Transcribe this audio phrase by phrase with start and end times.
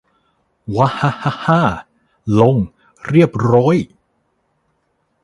[0.75, 1.61] วะฮะฮะฮ่า
[2.39, 2.55] ลง
[3.07, 3.77] เรียบโร้ย